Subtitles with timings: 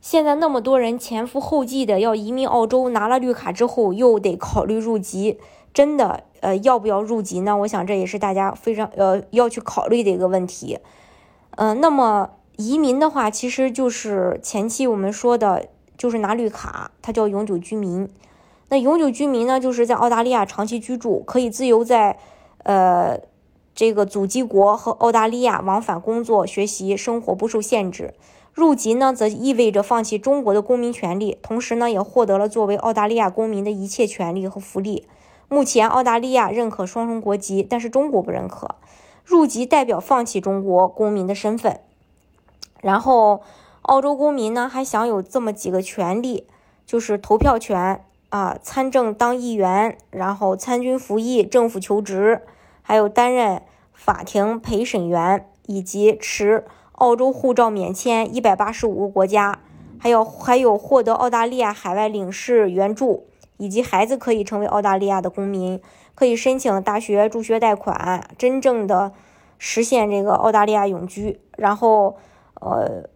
[0.00, 5.38] 现在那么多人前赴后继的要移民澳洲，拿了绿卡之后又得考虑入籍，
[5.74, 7.56] 真的，呃，要不要入籍呢？
[7.58, 10.78] 我想这也是大家非常呃要去考虑的一个问题。
[11.56, 15.66] 嗯，那么移民的话，其实就是前期我们说的，
[15.98, 18.08] 就是拿绿卡，它叫永久居民。
[18.70, 22.18] 那永久居民呢，就是在澳大利亚长期居住，可以自由在
[22.62, 23.18] 呃
[23.74, 28.14] 这个祖籍国和澳大利亚往返工作、学习、生活，不受限制。
[28.52, 35.06] 入籍呢，则意味着放弃中国的公民权利，同时呢，也获得了作为澳大利亚公民的一切权利和福利。
[35.48, 38.76] 目前，澳大利亚认可双重国籍，但是中国不认可。
[39.24, 41.80] 入籍代表放弃中国公民的身份。
[42.80, 43.42] 然后，
[43.82, 46.46] 澳洲公民呢，还享有这么几个权利，
[46.84, 52.42] 就是投票权啊，参政当议员，然后参军服役、政府求职，
[52.82, 56.64] 还有担任法庭陪审员，以及持。
[57.00, 59.58] 澳洲护照免签一百八十五个国家，
[59.98, 65.80] 还有还有获得澳大利亚海外领事援助，以及孩子可以成为澳大利亚的公民，
[66.14, 69.12] 可以申请大学助学贷款，真正的
[69.56, 71.40] 实现这个澳大利亚永居。
[71.56, 72.16] 然后，
[72.60, 73.08] 呃，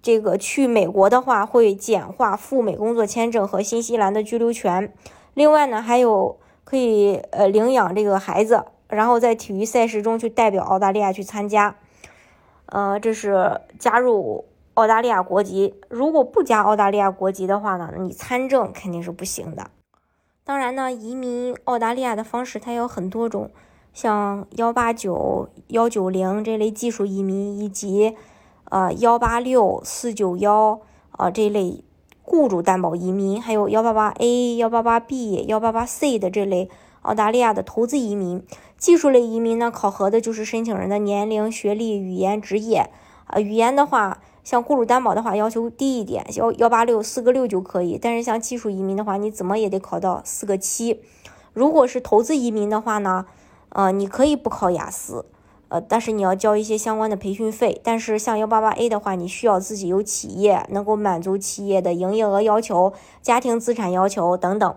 [0.00, 4.90] 这个去美国的话会简化赴美工作签证和新西兰的居留权。
[5.34, 11.76] 另外呢，还有可以呃领养这个孩子，然后在体育赛事中去代表澳大利亚去参加。
[12.66, 15.74] 呃，这是加入澳大利亚国籍。
[15.88, 19.70] 如果不加澳大利亚国籍的话呢，你参政肯定是不行的。
[20.44, 23.50] 当然呢，移民澳大利亚的方式它有很多种，
[23.92, 28.16] 像幺八九、幺九零这类技术移民，以及
[28.64, 30.80] 呃幺八六、四九幺
[31.12, 31.84] 啊这类
[32.22, 36.68] 雇主担保移民，还有幺八八 A、幺八八 B、幺八八 C 的这类。
[37.06, 38.42] 澳大利亚的投资移民、
[38.76, 42.90] 技术类移民呢，考核的就是申请人的年龄、学历、语言、职业。
[43.26, 47.98] 啊，语言的话，像雇主担保的话，要求低一点，幺幺八六四个六就可以。
[48.00, 51.00] 但是像技术移民的话，你怎么也得考到四个七。
[51.52, 53.26] 如果是投资移民的话呢，
[53.70, 55.24] 呃，你可以不考雅思，
[55.68, 57.80] 呃，但是你要交一些相关的培训费。
[57.82, 64.76] 但是像幺八八 A 的话，你需要自己有企业，能够满足企业的营业额要求、家庭资产要求等等。